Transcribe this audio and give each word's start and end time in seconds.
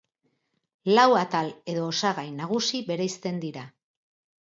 Lau 0.99 1.05
atal 1.19 1.53
edo 1.75 1.85
osagai 1.91 2.27
nagusi 2.41 2.85
bereizten 2.91 3.43
dira. 3.49 3.71